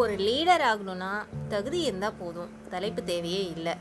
ஒரு 0.00 0.14
லீடர் 0.26 0.62
ஆகணும்னா 0.68 1.10
தகுதி 1.52 1.78
இருந்தால் 1.88 2.16
போதும். 2.18 2.50
தலைப்பு 2.72 3.00
தேவையே 3.10 3.42
இல்லை. 3.54 3.74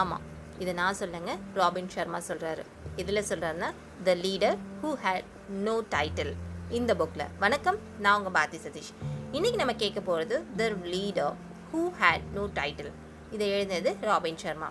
ஆமாம் 0.00 0.24
இதை 0.62 0.72
நான் 0.80 0.98
சொல்லுங்க 0.98 1.30
ராபின் 1.54 1.88
சர்மா 1.94 2.18
சொல்கிறாரு 2.28 2.62
இதில் 3.02 3.26
சொல்கிறாருன்னா 3.30 3.68
the 4.08 4.14
leader 4.24 4.56
who 4.82 4.90
had 5.04 5.30
no 5.66 5.74
title 5.94 6.32
இந்த 6.78 6.94
புக்கில் 7.00 7.24
வணக்கம் 7.44 7.78
நான் 8.04 8.18
உங்கள் 8.18 8.36
பாரதி 8.36 8.60
சதீஷ். 8.66 8.92
இன்றைக்கி 9.36 9.58
நம்ம 9.62 9.74
கேட்க 9.82 10.00
போகிறது 10.10 10.38
the 10.60 10.68
leader 10.92 11.34
who 11.72 11.82
had 12.02 12.28
no 12.36 12.44
title 12.60 12.92
இதை 13.36 13.48
எழுதினது 13.56 13.92
ராபின் 14.08 14.40
சர்மா 14.44 14.70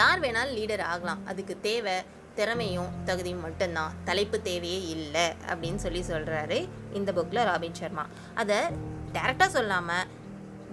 யார் 0.00 0.22
வேணாலும் 0.26 0.56
லீடர் 0.60 0.84
ஆகலாம். 0.92 1.22
அதுக்கு 1.32 1.56
தேவை 1.68 1.96
திறமையும் 2.34 2.90
தகுதியும் 3.04 3.40
மட்டும்தான். 3.40 3.94
தலைப்பு 4.04 4.42
தேவையே 4.42 4.80
இல்லை 4.88 5.26
அப்படின்னு 5.50 5.76
சொல்லி 5.76 6.00
சொல்கிறாரு 6.00 6.58
இந்த 6.92 7.12
புக்கில் 7.12 7.44
ராபின் 7.44 7.74
சர்மா. 7.74 8.04
அதை 8.34 8.58
டேரெக்டாக 9.12 9.48
சொல்லாமல் 9.48 10.06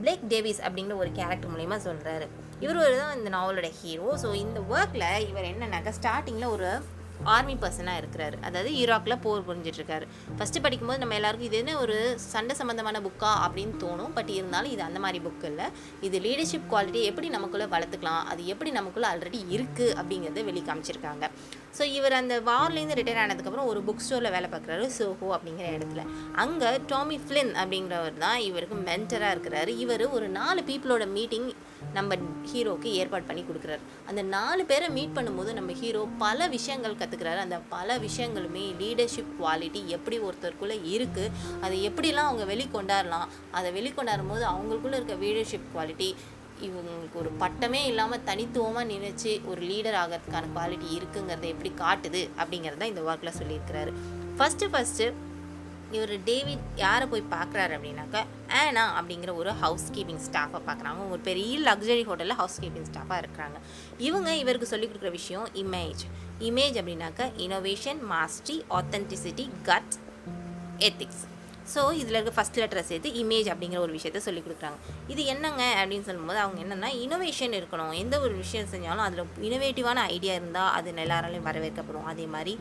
பிளேக் 0.01 0.25
டேவிஸ் 0.27 0.61
அப்படிங்கிற 0.61 0.95
ஒரு 0.95 1.11
கேரக்டர் 1.11 1.53
மூலிமா 1.55 1.77
சொல்கிறாரு 1.87 2.27
இவர் 2.59 2.77
ஒரு 2.77 2.97
தான் 2.97 3.17
இந்த 3.17 3.29
நாவலோட 3.29 3.69
ஹீரோ 3.81 4.07
ஸோ 4.23 4.33
இந்த 4.33 4.59
ஒர்க்கில் 4.69 5.27
இவர் 5.29 5.43
என்னன்னாக்கா 5.43 5.91
ஸ்டார்டிங்கில் 6.01 6.49
ஒரு 6.49 6.69
ஆர்மி 7.35 7.55
பர்சனாக 7.63 8.01
இருக்கிறாரு. 8.01 8.37
அதாவது 8.47 8.71
ஈராக்கில் 8.81 9.19
போர் 9.25 9.45
புரிஞ்சிட்ருக்காரு. 9.49 10.05
ஃபஸ்ட்டு 10.37 10.63
படிக்கும்போது 10.65 11.01
நம்ம 11.03 11.15
எல்லாருக்கும் 11.19 11.49
இது 11.49 11.59
என்ன 11.63 11.77
ஒரு 11.83 11.97
சண்டை 12.31 12.55
சம்மந்தமான 12.61 13.01
புக்கா 13.07 13.31
அப்படின்னு 13.45 13.75
தோணும். 13.83 14.11
பட் 14.17 14.31
இருந்தாலும் 14.37 14.73
இது 14.75 14.83
அந்த 14.89 15.01
மாதிரி 15.05 15.21
புக் 15.27 15.45
இல்லை. 15.51 15.67
இது 16.09 16.19
லீடர்ஷிப் 16.27 16.69
குவாலிட்டி 16.73 17.01
எப்படி 17.11 17.29
நமக்குள்ளே 17.37 17.67
வளர்த்துக்கலாம்? 17.75 18.23
அது 18.33 18.41
எப்படி 18.53 18.71
நமக்குள்ளே 18.79 19.09
ஆல்ரெடி 19.11 19.41
இருக்குது 19.55 19.95
அப்படிங்கிறத 20.01 20.45
வெளி 20.51 20.63
காமிச்சிருக்காங்க 20.69 21.27
ஸோ 21.77 21.83
இவர் 21.97 22.19
அந்த 22.19 22.35
வார்லேருந்து 22.47 22.97
ரிட்டையர் 22.99 23.21
ஆனதுக்கப்புறம் 23.23 23.69
ஒரு 23.71 23.79
புக் 23.87 24.03
ஸ்டோரில் 24.05 24.33
வேலை 24.33 24.47
பார்க்குறாரு 24.53 24.85
சோஹோ 24.97 25.27
அப்படிங்கிற 25.35 25.67
இடத்துல. 25.77 26.01
அங்கே 26.43 26.71
டாமி 26.91 27.17
ஃப்ளின் 27.25 27.53
அப்படிங்கிறவர் 27.61 28.17
தான் 28.23 28.39
இவருக்கு 28.47 28.77
மென்டராக 28.89 29.35
இருக்கிறாரு. 29.35 29.73
இவர் 29.83 30.03
ஒரு 30.15 30.27
நாலு 30.39 30.61
பீப்புளோட 30.69 31.05
மீட்டிங் 31.17 31.49
நம்ம 31.93 32.17
ஹீரோக்கு 32.51 32.89
ஏற்பாடு 32.99 33.25
பண்ணி 33.29 33.43
கொடுக்குறாரு. 33.47 33.81
அந்த 34.09 34.21
நாலு 34.35 34.65
பேரை 34.65 34.89
மீட் 34.89 35.15
பண்ணும்போது 35.15 35.53
நம்ம 35.53 35.71
ஹீரோ 35.71 36.01
பல 36.17 36.47
விஷயங்கள் 36.47 36.99
கற்றுக்கிறாரு 37.01 37.41
அந்த 37.45 37.59
பல 37.69 37.97
விஷயங்களுமே 37.97 38.65
லீடர்ஷிப் 38.81 39.33
குவாலிட்டி 39.39 39.81
எப்படி 39.97 40.19
ஒருத்தருக்குள்ளே 40.19 40.77
இருக்குது 40.95 41.31
அதை 41.61 41.89
எப்படிலாம் 41.89 42.29
அவங்க 42.29 42.45
வெளிக்கொண்டாடலாம் 42.53 43.27
அதை 43.51 43.71
வெளிக்கொண்டாடும் 43.79 44.31
போது 44.33 44.45
அவங்களுக்குள்ளே 44.45 44.99
இருக்க 44.99 45.17
லீடர்ஷிப் 45.25 45.67
குவாலிட்டி 45.75 46.09
இவங்களுக்கு 46.67 47.17
ஒரு 47.19 47.29
பட்டமே 47.39 47.79
இல்லாமல் 47.85 48.23
தனித்துவமாக 48.23 48.89
நினைச்சு 48.93 49.31
ஒரு 49.45 49.61
லீடர் 49.61 49.99
ஆகிறதுக்கான 50.01 50.51
குவாலிட்டி 50.57 50.89
இருக்குங்கிறத 50.97 51.47
எப்படி 51.53 51.71
காட்டுது 51.83 52.21
அப்படிங்கிறத 52.37 52.89
இந்த 52.93 53.01
ஒர்க்கில் 53.01 53.37
சொல்லியிருக்கிறாரு. 53.39 53.93
ஃபஸ்ட்டு 54.37 54.71
ஃபஸ்ட்டு 54.73 55.07
இவர் 55.91 56.23
டேவிட் 56.23 56.59
யாரை 56.75 57.07
போய் 57.07 57.23
பார்க்குறாரு 57.29 57.73
அப்படின்னாக்கா 57.77 58.25
ஆனா 58.47 59.01
அப்படிங்கிற 59.01 59.35
ஒரு 59.35 59.51
ஹவுஸ் 59.51 59.91
கீப்பிங் 59.91 60.21
ஸ்டாஃபை 60.31 60.59
பார்க்குறாங்க 60.67 61.09
ஒரு 61.09 61.19
பெரிய 61.19 61.59
லக்ஸரி 61.59 62.05
ஹோட்டலில் 62.05 62.39
ஹவுஸ் 62.41 62.61
கீப்பிங் 62.61 62.87
ஸ்டாஃபாக 62.91 63.21
இருக்கிறாங்க. 63.21 63.57
இவங்க 63.97 64.35
இவருக்கு 64.35 64.67
சொல்லிக் 64.67 64.91
கொடுக்குற 64.91 65.11
விஷயம் 65.11 65.47
இமேஜ் 65.53 66.03
இமேஜ் 66.39 66.77
அப்படின்னாக்கா 66.77 67.31
innovation 67.37 67.99
mastery 68.09 68.63
authenticity 68.69 69.49
guts 69.63 69.93
ethics 70.77 71.25
so 71.73 71.81
இதில் 72.01 72.17
இருக்க 72.17 72.33
ஃபஸ்ட் 72.37 72.59
லெட்டரை 72.61 72.83
சேர்த்து 72.91 73.09
இமேஜ் 73.21 73.49
அப்படிங்கிற 73.53 73.79
ஒரு 73.85 73.93
விஷயத்த 73.97 74.21
சொல்லி 74.27 74.41
கொடுக்குறாங்க. 74.45 74.77
இது 75.13 75.21
என்னங்க 75.33 75.63
அப்படின்னு 75.81 76.07
சொல்லும்போது 76.09 76.39
அவங்க 76.43 76.59
என்னென்னா 76.65 76.89
இனோவேஷன் 77.05 77.55
இருக்கணும். 77.59 77.93
எந்த 78.03 78.15
ஒரு 78.25 78.33
விஷயம் 78.43 78.69
செஞ்சாலும் 78.73 79.05
அதில் 79.07 79.23
இனோவேட்டிவான 79.49 79.99
ஐடியா 80.15 80.33
இருந்தால் 80.39 80.71
அது 80.77 80.89
எல்லாராலையும் 81.05 81.47
வரவேற்கப்படும். 81.49 82.07
அதே 82.11 82.25
மாதிரி 82.35 82.53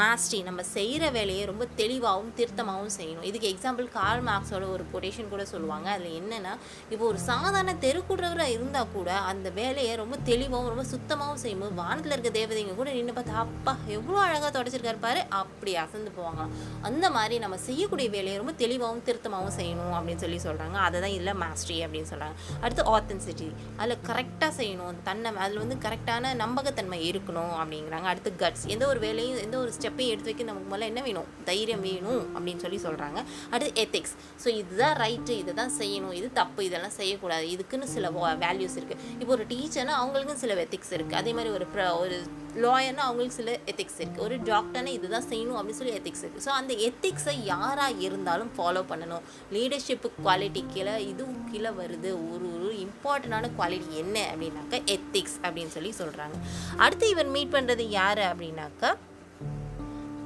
மாஸ்டி 0.00 0.38
நம்ம 0.48 0.60
செய்கிற 0.76 1.04
வேலையை 1.18 1.42
ரொம்ப 1.52 1.64
தெளிவாகவும் 1.80 2.32
திருத்தமாகவும் 2.38 2.94
செய்யணும். 2.98 3.26
இதுக்கு 3.30 3.48
எக்ஸாம்பிள் 3.54 3.88
கால் 3.98 4.22
மார்க்ஸோட 4.28 4.64
ஒரு 4.74 4.84
கொட்டேஷன் 4.92 5.32
கூட 5.32 5.44
சொல்லுவாங்க. 5.52 5.88
அதில் 5.96 6.16
என்னென்னா 6.20 6.52
இப்போ 6.92 7.04
ஒரு 7.12 7.20
சாதாரண 7.28 7.74
தெருக்குறவராக 7.86 8.54
இருந்தால் 8.56 8.92
கூட 8.96 9.10
அந்த 9.32 9.48
வேலையை 9.60 9.94
ரொம்ப 10.02 10.16
தெளிவாகவும் 10.30 10.72
ரொம்ப 10.74 10.86
சுத்தமாகவும் 10.94 11.42
செய்யும்போது 11.44 11.74
வானத்தில் 11.82 12.16
இருக்க 12.16 12.32
தேவதைங்க 12.38 12.76
கூட 12.80 12.88
நின்று 12.98 13.16
பார்த்தா 13.18 13.40
அப்பா 13.46 13.74
எவ்வளோ 13.96 14.20
அழகாக 14.26 14.52
தொடச்சிருக்காரு 14.58 15.00
பாரு 15.06 15.20
அப்படி 15.42 15.74
அசந்து 15.84 16.12
போவாங்களாம். 16.18 16.54
அந்த 16.90 17.04
மாதிரி 17.18 17.36
நம்ம 17.46 17.58
செய்யக்கூடிய 17.68 18.08
வேலையை 18.16 18.38
ரொம்ப 18.44 18.60
தெளிவாகவும் 18.62 19.04
திருத்தமாகவும் 19.04 19.54
செய்யணும் 19.58 19.92
அப்படின்னு 19.98 20.22
சொல்லி 20.22 20.38
சொல்கிறாங்க 20.46 20.76
அதை 20.86 20.96
தான் 21.04 21.14
இதில் 21.16 21.38
மாஸ்ட்ரி 21.42 21.76
அப்படின்னு 21.84 22.08
சொல்கிறாங்க 22.10 22.34
அடுத்து 22.64 22.82
ஆத்தென்சிட்டி 22.94 23.48
அதில் 23.78 24.02
கரெக்டாக 24.08 24.50
செய்யணும். 24.58 24.98
தன்னை 25.06 25.30
அதில் 25.44 25.60
வந்து 25.62 25.76
கரெக்டான 25.84 26.32
நம்பகத்தன்மை 26.42 26.98
இருக்கணும் 27.10 27.54
அப்படிங்கிறாங்க. 27.60 28.06
அடுத்து 28.12 28.32
கட்ஸ் 28.42 28.66
எந்த 28.74 28.84
ஒரு 28.92 29.00
வேலையும் 29.06 29.40
எந்த 29.46 29.56
ஒரு 29.62 29.72
ஸ்டெப்பையும் 29.78 30.12
எடுத்து 30.14 30.30
வைக்க 30.30 30.48
நமக்கு 30.50 30.68
முதல்ல 30.72 30.90
என்ன 30.92 31.02
வேணும்? 31.08 31.30
தைரியம் 31.48 31.84
வேணும் 31.88 32.22
அப்படின்னு 32.34 32.64
சொல்லி 32.66 32.80
சொல்கிறாங்க 32.86 33.18
அடுத்து 33.54 33.72
எத்திக்ஸ் 33.84 34.14
ஸோ 34.44 34.50
இதுதான் 34.60 34.96
ரைட்டு 35.04 35.34
இதை 35.42 35.54
தான் 35.62 35.74
செய்யணும். 35.80 36.14
இது 36.20 36.30
தப்பு 36.42 36.68
இதெல்லாம் 36.68 36.96
செய்யக்கூடாது. 37.00 37.46
இதுக்குன்னு 37.56 37.92
சில 37.96 38.10
வேல்யூஸ் 38.46 38.78
இருக்குது 38.80 39.02
இப்போ 39.20 39.32
ஒரு 39.38 39.46
டீச்சர்னால் 39.54 40.00
அவங்களுக்கும் 40.02 40.42
சில 40.44 40.60
எத்திக்ஸ் 40.66 40.94
இருக்குது 40.98 41.20
அதே 41.22 41.34
மாதிரி 41.38 41.52
ஒரு 41.58 41.68
ப்ர 41.74 41.90
ஒரு 42.04 42.18
லாயர்னா 42.62 43.04
அவங்களுக்கு 43.06 43.36
சில 43.36 43.52
எத்திக்ஸ் 43.70 43.98
இருக்குது 43.98 44.18
ஒரு 44.18 44.36
டாக்டர்னா 44.42 44.86
இதுதான் 44.86 45.26
செய்யணும் 45.30 45.58
அப்படின்னு 45.58 45.80
சொல்லி 45.80 45.94
எத்திக்ஸ் 45.94 46.22
இருக்குது 46.24 46.44
ஸோ 46.46 46.48
அந்த 46.48 46.74
எத்திக்ஸை 46.88 47.44
யாராக 47.44 48.00
இருந்தாலும் 48.00 48.50
ஃபாலோ 48.56 48.82
பண்ணணும். 48.90 49.24
லீடர்ஷிப் 49.52 50.06
குவாலிட்டி 50.24 50.66
கீழே 50.74 51.06
இதுவும் 51.06 51.50
கீழே 51.50 51.68
வருது. 51.68 52.10
ஒரு 52.32 52.46
ஒரு 52.56 52.74
இம்பார்ட்டண்டான 52.86 53.50
குவாலிட்டி 53.58 53.90
என்ன 53.94 54.30
அப்படின்னாக்கா 54.32 54.80
எத்திக்ஸ் 54.96 55.36
அப்படின்னு 55.42 55.68
சொல்லி 55.68 55.90
சொல்கிறாங்க 55.98 56.36
அடுத்து 56.76 57.08
இவர் 57.08 57.26
மீட் 57.26 57.54
பண்ணுறது 57.54 57.88
யார் 57.88 58.18
அப்படின்னாக்கா 58.18 58.96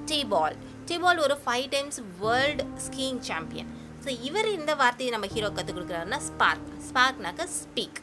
டீபால் 0.05 0.57
டீபால் 0.91 1.19
ஒரு 1.19 1.39
five 1.47 1.67
times 1.71 2.01
world 2.21 2.65
skiing 2.87 3.19
champion 3.19 3.71
so 4.05 4.21
இவர் 4.21 4.49
இந்த 4.53 4.75
வார்த்தையை 4.75 5.13
நம்ம 5.13 5.27
ஹீரோ 5.27 5.51
கற்றுக் 5.51 5.77
கொடுக்குறாருன்னா 5.79 6.21
spark 6.29 6.69
ஸ்பார்க்னாக்கா 6.91 7.47
speak 7.61 8.01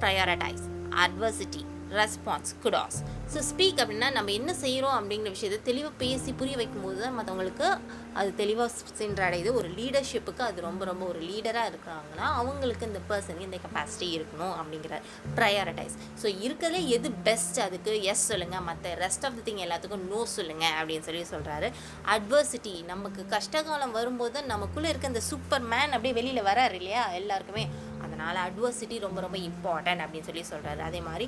prioritize 0.00 0.64
adversity 1.04 1.62
response 1.92 2.52
kudos 2.64 2.98
so 3.34 3.38
speak 3.50 3.80
அப்படின்னா 3.82 4.10
நம்ம 4.10 4.30
என்ன 4.30 4.54
செய்கிறோம் 4.54 4.96
அப்படிங்கிற 4.98 5.28
விஷயத்தை 5.28 5.62
தெளிவாக 5.62 5.92
பேசி 5.98 6.32
புரிய 6.32 6.56
வைக்கும்போது 6.56 7.00
தான் 7.00 7.16
மற்றவங்களுக்கு 7.18 7.78
அது 8.14 8.34
தெளிவாக 8.34 8.70
சென்றடையுது. 8.98 9.52
ஒரு 9.54 9.68
லீடர்ஷிப்புக்கு 9.68 10.40
அது 10.40 10.60
ரொம்ப 10.60 10.84
ரொம்ப 10.84 11.06
ஒரு 11.06 11.20
லீடராக 11.20 11.70
இருக்கிறாங்கன்னா 11.70 12.26
அவங்களுக்கு 12.40 12.86
இந்த 12.86 13.00
பர்சனுக்கு 13.08 13.40
இந்த 13.40 13.56
கெப்பாசிட்டி 13.56 14.18
இருக்கணும் 14.18 14.54
அப்படிங்கிற 14.60 15.00
ப்ரையாரிட்டைஸ் 15.36 15.96
ஸோ 16.22 16.26
இருக்கிறதுல 16.26 16.86
எது 16.86 17.10
பெஸ்ட் 17.10 17.60
அதுக்கு? 17.60 18.02
எஸ் 18.02 18.26
சொல்லுங்கள் 18.26 18.60
மற்ற 18.60 18.94
ரெஸ்ட் 18.94 19.26
ஆஃப் 19.26 19.44
தி 19.44 19.52
திங் 19.52 19.62
எல்லாத்துக்கும் 19.66 20.08
நோ 20.08 20.24
சொல்லுங்கள் 20.24 20.74
அப்படின்னு 20.80 21.00
சொல்லி 21.00 21.22
சொல்கிறாரு 21.22 21.72
அட்வர்சிட்டி 22.04 22.84
நமக்கு 22.84 23.26
கஷ்டகாலம் 23.28 23.90
வரும்போது 23.90 24.42
நமக்குள்ளே 24.42 24.88
இருக்க 24.88 25.06
இந்த 25.06 25.20
சூப்பர் 25.20 25.62
மேன் 25.62 25.90
அப்படியே 25.90 26.14
வெளியில் 26.14 26.42
வராரு 26.42 26.72
இல்லையா? 26.72 27.12
எல்லாருக்குமே. 27.12 27.68
அதனால் 28.16 28.38
அட்வர்சிட்டி 28.48 28.96
ரொம்ப 29.04 29.18
ரொம்ப 29.24 29.36
இம்பார்ட்டன்ட் 29.48 30.02
அப்படின்னு 30.04 30.26
சொல்லி 30.28 30.42
சொல்கிறாரு 30.50 30.80
அதே 30.88 31.00
மாதிரி 31.06 31.24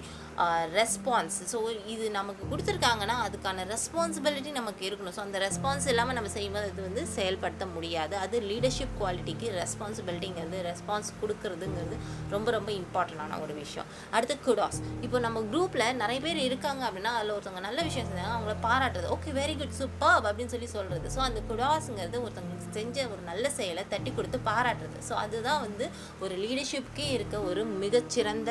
ரெஸ்பான்ஸ் 0.77 1.37
ஸோ 1.51 1.59
இது 1.95 2.05
நமக்கு 2.17 2.45
கொடுத்துருக்காங்கன்னா 2.53 3.17
அதுக்கான 3.25 3.65
ரெஸ்பான்சிபிலிட்டி 3.73 4.51
நமக்கு 4.59 4.83
இருக்கணும். 4.89 5.15
ஸோ 5.17 5.23
அந்த 5.27 5.39
ரெஸ்பான்ஸ் 5.45 5.87
இல்லாமல் 5.93 6.17
நம்ம 6.19 6.31
செய்யும்போது 6.37 6.69
அது 6.73 6.83
வந்து 6.87 7.03
செயல்படுத்த 7.17 7.67
முடியாது. 7.75 8.15
அது 8.25 8.37
லீடர்ஷிப் 8.53 8.95
குவாலிட்டிக்கு 9.01 9.49
ரெஸ்பான்சிபிலிட்டிங்கிறது 9.59 10.61
ரெஸ்பான்ஸ் 10.69 11.11
கொடுக்குறதுங்கிறது 11.23 11.99
ரொம்ப 12.35 12.49
ரொம்ப 12.57 12.73
இம்பார்ட்டண்டான 12.81 13.41
ஒரு 13.45 13.57
விஷயம். 13.63 13.91
அடுத்து 14.17 14.37
குடாஸ் 14.49 14.81
இப்போ 15.09 15.21
நம்ம 15.27 15.43
குரூப்பில் 15.51 15.87
நிறைய 16.03 16.21
பேர் 16.27 16.41
இருக்காங்க 16.49 16.83
அப்படின்னா 16.89 17.13
அதில் 17.19 17.35
ஒருத்தவங்க 17.37 17.65
நல்ல 17.69 17.79
விஷயம் 17.91 18.09
செஞ்சாங்க 18.11 18.35
அவங்கள 18.39 18.57
பாராட்டுறது 18.67 19.13
ஓகே 19.19 19.37
வெரி 19.43 19.57
குட் 19.61 19.77
சூப்பர் 19.83 20.25
அப்படின்னு 20.31 20.55
சொல்லி 20.57 20.71
சொல்கிறது 20.77 21.15
ஸோ 21.17 21.23
அந்த 21.29 21.43
குடாஸுங்கிறது 21.53 22.19
ஒருத்தவங்களுக்கு 22.25 22.75
செஞ்ச 22.81 22.97
ஒரு 23.13 23.23
நல்ல 23.31 23.45
செயலை 23.61 23.85
தட்டி 23.95 24.11
கொடுத்து 24.17 24.41
பாராட்டுறது. 24.51 24.99
ஸோ 25.11 25.15
அதுதான் 25.27 25.63
வந்து 25.69 25.85
ஒரு 26.25 26.35
லீடர்ஷிப் 26.45 26.77
லீடர்ஷிப்கே 26.79 27.07
இருக்க 27.17 27.37
ஒரு 27.51 27.63
மிகச்சிறந்த 27.83 28.51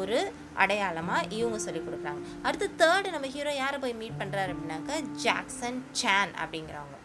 ஒரு 0.00 0.18
அடையாளமாக 0.62 1.28
இவங்க 1.38 1.58
சொல்லி 1.64 1.80
கொடுக்குறாங்க. 1.80 2.22
அடுத்து 2.42 2.66
தேர்டு 2.82 3.08
நம்ம 3.14 3.28
ஹீரோ 3.34 3.52
யாரை 3.62 3.78
போய் 3.84 4.00
மீட் 4.02 4.20
பண்ணுறாரு 4.20 4.52
அப்படின்னாக்கா 4.54 4.96
ஜாக்சன் 5.24 5.78
சான் 6.00 6.32
அப்படிங்கிறவங்க. 6.42 6.96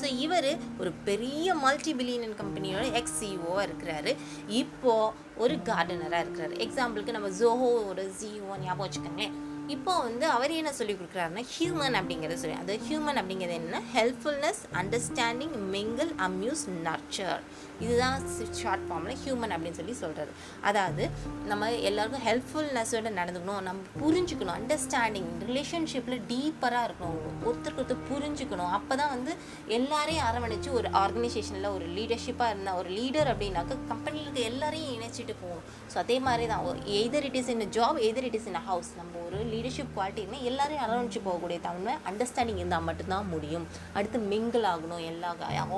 ஸோ 0.00 0.06
இவர் 0.24 0.50
ஒரு 0.80 0.90
பெரிய 1.08 1.54
மல்டி 1.64 1.92
பில்லியன் 1.94 2.38
கம்பெனியோட 2.42 2.84
எக்ஸ் 3.00 3.18
சிஇஓவாக 3.20 3.66
இருக்கிறாரு. 3.68 4.12
இப்போது 4.60 5.12
ஒரு 5.42 5.54
கார்டனராக 5.68 6.24
இருக்கிறாரு. 6.24 6.54
எக்ஸாம்பிளுக்கு 6.66 7.16
நம்ம 7.16 7.30
ஜோஹோவோட 7.40 8.02
ஜிஓ 8.20 8.54
ஞாபகம் 8.64 8.86
வச்சுக்கோங்களேன். 8.86 9.36
இப்போ 9.72 9.92
வந்து 10.06 10.24
அவர் 10.34 10.52
என்ன 10.60 10.70
சொல்லி 10.78 10.94
கொடுக்குறாருன்னா 10.96 11.42
ஹியூமன் 11.52 11.94
அப்படிங்கிறத 11.98 12.36
சொல்லி. 12.40 12.56
அது 12.62 12.72
ஹியூமன் 12.86 13.18
அப்படிங்கிறது 13.20 13.54
என்ன 13.60 13.80
helpfulness 13.94 14.60
understanding 14.80 15.54
mingle 15.74 16.10
amuse 16.26 16.64
nurture 16.86 17.40
இதுதான் 17.84 18.18
ஷார்ட் 18.58 18.84
ஃபார்மில் 18.88 19.16
ஹியூமன் 19.22 19.52
அப்படின்னு 19.54 19.78
சொல்லி 19.78 19.94
சொல்கிறது 20.00 20.32
அதாவது 20.68 21.04
நம்ம 21.50 21.70
எல்லாருக்கும் 21.88 22.24
ஹெல்ப்ஃபுல்னஸோட 22.26 23.10
நடந்துக்கணும். 23.20 23.62
நம்ம 23.68 23.80
புரிஞ்சுக்கணும். 24.02 24.56
அண்டர்ஸ்டாண்டிங் 24.58 25.30
ரிலேஷன்ஷிப்பில் 25.48 26.20
டீப்பராக 26.32 26.88
இருக்கணும். 26.88 27.18
ஒருத்தருக்கு 27.46 27.82
ஒருத்தர் 27.84 28.04
புரிஞ்சுக்கணும். 28.10 28.72
அப்போ 28.78 28.96
தான் 29.02 29.12
வந்து 29.16 29.34
எல்லாரையும் 29.78 30.26
அரவணைச்சு 30.28 30.70
ஒரு 30.80 30.90
ஆர்கனைசேஷனில் 31.02 31.70
ஒரு 31.76 31.88
லீடர்ஷிப்பாக 31.96 32.52
இருந்தால் 32.54 32.78
ஒரு 32.82 32.90
லீடர் 32.98 33.32
அப்படின்னாக்க 33.34 33.80
கம்பெனியில் 33.92 34.28
இருக்க 34.28 34.50
எல்லாரையும் 34.52 34.94
இணைச்சிட்டு 34.98 35.36
போகணும். 35.42 35.66
ஸோ 35.94 35.98
அதே 36.04 36.18
மாதிரி 36.28 36.46
தான் 36.52 36.84
either 37.00 37.28
it 37.30 37.40
is 37.42 37.52
in 37.56 37.66
job 37.78 38.00
either 38.10 38.28
it 38.30 38.38
is 38.42 38.48
in 38.52 38.62
house 38.70 38.92
நம்ம 39.00 39.12
ஒரு 39.26 39.40
லீடர்ஷிப் 39.54 39.92
குவாலிட்டியுமே 39.96 40.40
எல்லாரையும் 40.50 40.84
அரவணைச்சு 40.86 41.20
போகக்கூடிய 41.26 41.60
தன்மை 41.68 41.94
அண்டர்ஸ்டாண்டிங் 42.10 42.60
இருந்தால் 42.62 42.88
மட்டும்தான் 42.88 43.30
முடியும். 43.34 43.66
அடுத்து 43.98 44.18
மிங்கிள் 44.32 44.66
ஆகணும். 44.72 45.04
எல்லா 45.10 45.30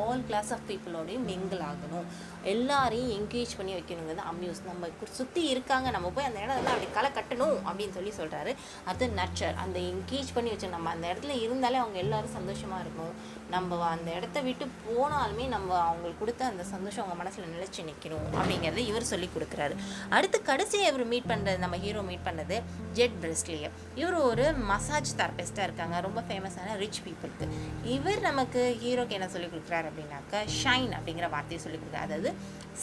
ஆல் 0.05 0.25
கிளாஸ் 0.31 0.52
ஆஃப் 0.56 0.67
பீப்புளோடையும் 0.70 1.28
மிங்கிள் 1.32 1.62
ஆகணும். 1.70 2.08
எல்லாரையும் 2.52 3.12
என்கரேஜ் 3.14 3.55
பண்ணி 3.58 3.73
வைக்கணுங்கிறது 3.76 4.25
அம்யூஸ் 4.32 4.61
நம்ம 4.67 4.88
சுற்றி 5.19 5.43
இருக்காங்க 5.52 5.88
நம்ம 5.94 6.11
போய் 6.17 6.26
அந்த 6.28 6.38
இடத்துல 6.43 6.73
அப்படி 6.75 6.88
களை 6.96 7.11
கட்டணும் 7.17 7.56
அப்படின்னு 7.69 7.96
சொல்லி 7.96 8.12
சொல்கிறாரு 8.19 8.52
அடுத்து 8.88 9.06
நச்சர் 9.20 9.56
அந்த 9.64 9.78
என்கேஜ் 9.90 10.31
பண்ணி 10.37 10.50
வச்சு 10.52 10.69
நம்ம 10.75 10.90
அந்த 10.94 11.06
இடத்துல 11.12 11.34
இருந்தாலே 11.46 11.78
அவங்க 11.82 11.99
எல்லாரும் 12.05 12.37
சந்தோஷமாக 12.37 12.84
இருக்கும் 12.84 13.12
நம்ம 13.55 13.81
அந்த 13.94 14.08
இடத்த 14.19 14.38
விட்டு 14.46 14.67
போனாலுமே 14.87 15.44
நம்ம 15.55 15.70
அவங்களுக்கு 15.88 16.20
கொடுத்த 16.23 16.44
அந்த 16.52 16.64
சந்தோஷம் 16.73 17.05
அவங்க 17.05 17.19
மனசில் 17.23 17.52
நிலச்சி 17.56 17.82
நிற்கணும் 17.90 18.28
அப்படிங்கிறத 18.38 18.81
இவர் 18.90 19.11
சொல்லி 19.12 19.28
கொடுக்குறாரு. 19.34 19.75
அடுத்து 20.17 20.38
கடைசியாக 20.50 20.90
இவர் 20.93 21.11
மீட் 21.12 21.31
பண்ணுறது 21.32 21.64
நம்ம 21.64 21.78
ஹீரோ 21.84 22.02
மீட் 22.11 22.26
பண்ணது 22.28 22.58
ஜெட் 22.99 23.19
பிரெஸ்லியர் 23.66 24.00
இவர் 24.00 24.16
ஒரு 24.28 24.44
மசாஜ் 24.70 25.12
தெரபிஸ்ட்டாக 25.20 25.66
இருக்காங்க. 25.68 25.96
ரொம்ப 26.06 26.20
ஃபேமஸான 26.28 26.76
ரிச் 26.82 27.00
பீப்புளுக்கு 27.06 27.46
இவர் 27.96 28.20
நமக்கு 28.28 28.62
ஹீரோக்கு 28.82 29.16
என்ன 29.18 29.28
சொல்லிக் 29.34 29.52
கொடுக்குறாரு 29.54 29.88
அப்படின்னாக்கா 29.90 30.40
ஷைன் 30.62 30.92
அப்படிங்கிற 30.98 31.28
வார்த்தையை 31.34 31.60
சொல்லி 31.64 31.78
கொடுக்குறாரு. 31.80 32.08
அதாவது 32.08 32.32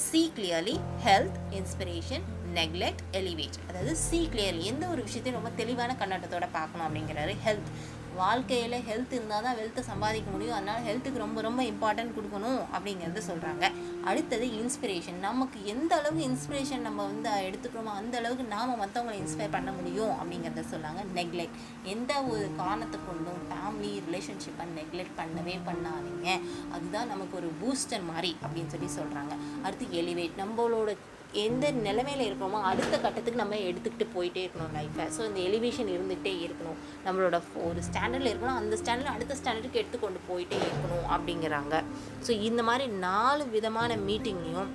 see 0.06 0.22
clearly 0.38 0.76
health 1.08 1.40
inspiration 1.60 2.26
neglect 2.60 3.04
elevate 3.20 3.60
அதாவது 3.70 3.94
சி 4.06 4.20
கிளியர்லி 4.34 4.64
எந்த 4.72 4.86
ஒரு 4.94 5.02
விஷயத்தையும் 5.08 5.40
ரொம்ப 5.40 5.52
தெளிவான 5.62 5.96
கண்ணோட்டத்தோட 6.02 6.48
பார்க்கணும் 6.60 6.88
அப்படிங்கிறாரு 6.88 7.36
ஹெல்த் 7.48 7.70
வாழ்க்கையில் 8.22 8.84
ஹெல்த் 8.88 9.14
இருந்தால் 9.18 9.46
தான் 9.46 9.58
வெல்த்தை 9.60 9.82
சம்பாதிக்க 9.92 10.30
முடியும். 10.34 10.58
அதனால் 10.58 10.84
ஹெல்த்துக்கு 10.88 11.24
ரொம்ப 11.26 11.42
ரொம்ப 11.46 11.62
இம்பார்ட்டன்ட் 11.72 12.16
கொடுக்கணும் 12.18 12.62
அப்படிங்கிறது 12.76 13.22
சொல்கிறாங்க 13.30 13.66
அடுத்தது 14.10 14.46
இன்ஸ்பிரேஷன் 14.62 15.20
நமக்கு 15.28 15.60
எந்த 15.74 15.92
அளவுக்கு 16.00 16.26
இன்ஸ்பிரேஷன் 16.30 16.86
நம்ம 16.88 17.06
வந்து 17.12 17.30
எடுத்துக்கிறோமோ 17.48 17.94
அந்த 18.00 18.18
அளவுக்கு 18.22 18.46
நாம் 18.56 18.82
மற்றவங்களை 18.82 19.16
இன்ஸ்பயர் 19.24 19.56
பண்ண 19.58 19.72
முடியும் 19.78 20.14
அப்படிங்கிறத 20.20 20.66
சொல்லாங்க. 20.74 21.04
நெக்லெக்ட் 21.20 21.62
எந்த 21.94 22.14
ஒரு 22.34 22.44
காரணத்தை 22.62 23.00
கொண்டும் 23.08 23.42
ஃபேமிலி 23.52 23.94
ரிலேஷன்ஷிப்பை 24.10 24.68
நெக்லெக்ட் 24.80 25.18
பண்ணவே 25.22 25.56
பண்ணாதீங்க. 25.70 26.30
அதுதான் 26.76 27.12
நமக்கு 27.14 27.36
ஒரு 27.42 27.52
பூஸ்டர் 27.64 28.06
மாதிரி 28.12 28.34
அப்படின்னு 28.44 28.74
சொல்லி 28.76 28.92
சொல்கிறாங்க 29.00 29.34
அடுத்து 29.66 29.88
எலிவேட் 30.04 30.40
நம்மளோட 30.44 30.92
எந்த 31.44 31.66
நிலைமையில் 31.86 32.26
இருக்கிறோமோ 32.26 32.58
அடுத்த 32.72 32.96
கட்டத்துக்கு 33.04 33.40
நம்ம 33.42 33.60
எடுத்துக்கிட்டு 33.70 34.06
போயிட்டே 34.16 34.42
இருக்கணும் 34.44 34.76
லைஃப்பை 34.78 35.06
ஸோ 35.16 35.22
இந்த 35.30 35.40
எலிவேஷன் 35.50 35.90
இருந்துகிட்டே 35.94 36.34
இருக்கணும். 36.46 36.78
நம்மளோட 37.06 37.38
ஒரு 37.70 37.80
ஸ்டாண்டர்டில் 37.88 38.32
இருக்கணும். 38.32 38.60
அந்த 38.62 38.78
ஸ்டாண்டர்ட் 38.82 39.14
அடுத்த 39.16 39.38
ஸ்டாண்டர்டுக்கு 39.40 39.82
எடுத்துக்கொண்டு 39.82 40.20
போயிட்டே 40.30 40.60
இருக்கணும் 40.68 41.08
அப்படிங்கிறாங்க. 41.16 41.83
ஸோ 42.28 42.32
இந்த 42.42 42.64
மாதிரி 42.64 42.88
நாலு 43.08 43.46
விதமான 43.50 43.98
மீட்டிங்லையும் 44.08 44.72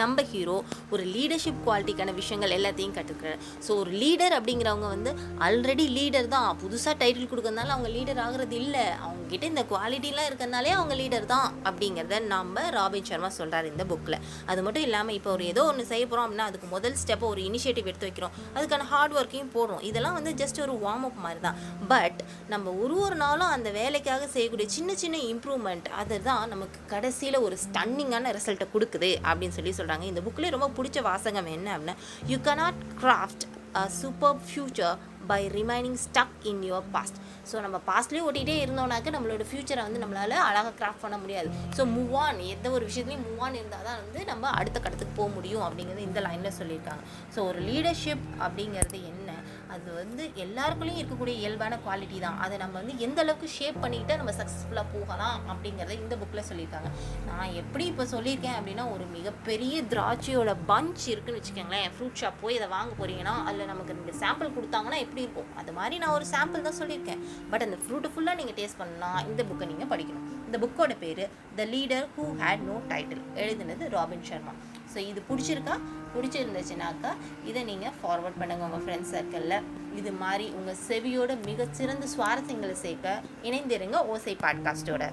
நம்ம 0.00 0.22
ஹீரோ 0.22 0.56
ஒரு 0.90 1.04
லீடர்ஷிப் 1.04 1.62
குவாலிட்டிக்கான 1.66 2.14
விஷயங்கள் 2.14 2.56
எல்லாத்தையும் 2.56 2.96
கற்றுக்கிறார் 2.96 3.40
ஸோ 3.66 3.70
ஒரு 3.76 3.90
லீடர் 4.02 4.34
அப்படிங்கிறவங்க 4.36 4.88
வந்து 4.94 5.12
ஆல்ரெடி 5.46 5.86
லீடர் 5.98 6.28
தான். 6.28 6.56
புதுசாக 6.62 6.94
டைட்டில் 7.00 7.30
கொடுக்கறதுனால 7.30 7.74
அவங்க 7.74 7.88
லீடர் 7.88 8.20
ஆகிறது 8.24 8.56
இல்லை. 8.56 8.84
அவங்கக்கிட்ட 9.30 9.54
இந்த 9.54 9.62
குவாலிட்டிலாம் 9.70 10.28
இருக்கிறதுனாலே 10.28 10.70
அவங்க 10.76 10.94
லீடர் 11.00 11.26
தான் 11.32 11.48
அப்படிங்கிறத 11.68 12.16
நம்ம 12.32 12.62
ராபின் 12.76 13.06
சர்மா 13.10 13.28
சொல்கிறார் 13.36 13.66
இந்த 13.70 13.82
புக்கில் 13.90 14.16
அது 14.50 14.60
மட்டும் 14.66 14.84
இல்லாமல் 14.86 15.16
இப்போ 15.18 15.30
ஒரு 15.34 15.44
ஏதோ 15.52 15.62
ஒன்று 15.70 15.84
செய்ய 15.90 16.04
போகிறோம் 16.06 16.24
அப்படின்னா 16.26 16.46
அதுக்கு 16.50 16.68
முதல் 16.72 16.96
ஸ்டெப்பை 17.02 17.26
ஒரு 17.32 17.40
இனிஷியேட்டிவ் 17.48 17.90
எடுத்து 17.90 18.08
வைக்கிறோம். 18.08 18.34
அதுக்கான 18.56 18.86
ஹார்ட் 18.92 19.14
ஒர்க்கையும் 19.18 19.52
போடுறோம். 19.56 19.82
இதெல்லாம் 19.90 20.16
வந்து 20.18 20.32
ஜஸ்ட் 20.40 20.58
ஒரு 20.64 20.74
வார்ம் 20.84 21.06
அப் 21.08 21.20
மாதிரி 21.26 21.42
தான். 21.46 21.58
பட் 21.92 22.18
நம்ம 22.54 22.74
ஒரு 22.84 22.96
ஒரு 23.04 23.18
நாளும் 23.24 23.52
அந்த 23.56 23.70
வேலைக்காக 23.80 24.28
செய்யக்கூடிய 24.34 24.68
சின்ன 24.76 24.96
சின்ன 25.02 25.20
இம்ப்ரூவ்மெண்ட் 25.32 25.86
அதுதான் 26.00 26.42
நமக்கு 26.54 26.80
கடைசியில் 26.94 27.38
ஒரு 27.46 27.58
ஸ்டன்னிங்கான 27.66 28.32
ரிசல்ட்டை 28.38 28.68
கொடுக்குது 28.74 29.12
அப்படின்னு 29.28 29.58
சொல்லி 29.60 29.74
சொல்கிறாங்க 29.80 30.06
இந்த 30.12 30.22
புக்கில் 30.26 30.54
ரொம்ப 30.56 30.70
பிடிச்ச 30.80 31.00
வாசகம் 31.10 31.54
என்ன 31.58 31.70
அப்படின்னா 31.76 31.96
you 32.32 32.38
cannot 32.50 32.82
craft 33.04 33.46
a 33.76 33.84
super 34.00 34.36
future 34.48 34.98
by 35.30 35.42
remaining 35.56 35.98
stuck 36.06 36.36
in 36.50 36.62
your 36.70 36.88
past 36.94 37.18
so 37.50 37.60
நம்ம 37.64 37.76
பாஸ்ட்லேயே 37.88 38.24
ஓட்டிகிட்டே 38.26 38.56
இருந்தோம்னாக்க 38.64 39.12
நம்மளோட 39.16 39.44
ஃப்யூச்சரை 39.50 39.82
வந்து 39.86 40.02
நம்மளால் 40.02 40.34
அழகாக 40.48 40.72
கிராஃப்ட் 40.80 41.04
பண்ண 41.04 41.16
முடியாது. 41.18 41.48
ஸோ 41.76 41.82
மூவ் 41.96 42.12
ஆன் 42.24 42.38
எந்த 42.38 42.70
ஒரு 42.70 42.84
விஷயத்துலையும் 42.88 43.26
மூவ் 43.28 43.42
ஆன் 43.46 43.54
இருந்தால் 43.54 43.86
தான் 43.88 44.00
வந்து 44.02 44.24
நம்ம 44.24 44.50
அடுத்த 44.60 44.76
கட்டத்துக்கு 44.80 45.18
போக 45.20 45.30
முடியும் 45.36 45.64
அப்படிங்கிறது 45.68 46.06
இந்த 46.08 46.20
லைனில் 46.26 46.56
சொல்லியிருக்காங்க. 46.60 47.02
ஸோ 47.34 47.46
ஒரு 47.50 47.60
லீடர்ஷிப் 47.68 48.26
அப்படிங்கிறது 48.44 49.00
என்ன? 49.12 49.30
அது 49.74 49.88
வந்து 49.98 50.22
எல்லாருக்குள்ளேயும் 50.44 51.00
இருக்கக்கூடிய 51.00 51.34
இயல்பான 51.42 51.78
குவாலிட்டி 51.84 52.18
தான். 52.24 52.38
அதை 52.44 52.54
நம்ம 52.62 52.74
வந்து 52.80 52.94
எந்த 53.06 53.18
அளவுக்கு 53.24 53.48
ஷேப் 53.56 53.78
பண்ணிக்கிட்டு 53.84 54.18
நம்ம 54.20 54.32
சக்ஸஸ்ஃபுல்லாக 54.38 54.86
போகலாம் 54.94 55.36
அப்படிங்கிறத 55.52 55.96
இந்த 56.04 56.16
புக்கில் 56.22 56.46
சொல்லியிருக்காங்க. 56.50 56.90
நான் 57.28 57.54
எப்படி 57.62 57.84
இப்போ 57.92 58.06
சொல்லியிருக்கேன் 58.14 58.56
அப்படின்னா 58.58 58.86
ஒரு 58.94 59.04
மிகப்பெரிய 59.16 59.82
திராட்சையோட 59.92 60.54
பஞ்ச் 60.72 61.04
இருக்குன்னு 61.12 61.38
வச்சுக்கோங்களேன். 61.40 61.88
ஃப்ரூட் 61.96 62.18
ஷாப் 62.22 62.40
போய் 62.44 62.58
அதை 62.60 62.68
வாங்க 62.76 62.92
போறீங்கன்னா 63.00 63.36
அதில் 63.48 63.70
நமக்கு 63.72 63.96
ரெண்டு 63.98 64.14
சாம்பிள் 64.22 64.54
கொடுத்தாங்கன்னா 64.58 65.00
எப்படி 65.06 65.24
இருக்கும்? 65.26 65.50
அது 65.62 65.74
மாதிரி 65.78 65.98
நான் 66.04 66.16
ஒரு 66.18 66.28
சாம்பிள் 66.34 66.66
தான் 66.68 66.78
சொல்லியிருக்கேன். 66.80 67.22
பட் 67.52 67.66
அந்த 67.68 67.78
ஃப்ரூட்டு 67.84 68.12
ஃபுல்லாக 68.14 68.38
நீங்கள் 68.42 68.58
டேஸ்ட் 68.60 68.80
பண்ணலாம் 68.82 69.20
இந்த 69.30 69.44
புக்கை 69.50 69.68
நீங்கள் 69.72 69.92
படிக்கணும். 69.94 70.26
இந்த 70.48 70.58
புக்கோட 70.64 70.92
பேர் 71.04 71.24
the 71.60 71.64
leader 71.74 72.06
who 72.16 72.26
had 72.42 72.66
no 72.70 72.76
title 72.92 73.24
எழுதினது 73.44 73.84
ராபின் 73.96 74.28
சர்மா 74.30 74.52
ஸோ 74.94 74.98
இது 74.98 75.22
பிடிச்சிருக்கா? 75.28 75.74
பிடிச்சிருந்துச்சுனாக்கா 76.14 77.10
இதை 77.44 77.62
நீங்கள் 77.62 77.92
ஃபார்வர்ட் 78.02 78.38
பண்ணுங்கள் 78.40 78.68
உங்கள் 78.70 78.84
ஃப்ரெண்ட்ஸ் 78.84 79.12
சர்க்கிளில் 79.14 79.62
இது 79.96 80.12
மாதிரி 80.12 80.50
உங்கள் 80.50 80.76
செவியோட 80.88 81.44
மிகச்சிறந்த 81.44 82.06
சுவாரஸ்யங்களை 82.16 82.72
சேர்க்க 82.72 83.22
இணைந்திருங்க 83.42 84.06
ஓசை 84.06 84.36
பாட்காஸ்ட்டோட 84.42 85.04